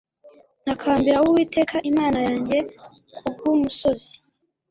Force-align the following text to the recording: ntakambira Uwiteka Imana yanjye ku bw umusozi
ntakambira 0.63 1.17
Uwiteka 1.27 1.75
Imana 1.89 2.17
yanjye 2.27 2.57
ku 3.17 3.27
bw 3.33 3.41
umusozi 3.53 4.13